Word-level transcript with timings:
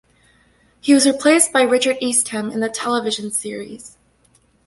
He 0.79 0.95
was 0.95 1.05
replaced 1.05 1.53
by 1.53 1.61
Richard 1.61 1.97
Eastham 2.01 2.49
in 2.49 2.59
the 2.59 2.69
television 2.69 3.29
series. 3.29 3.99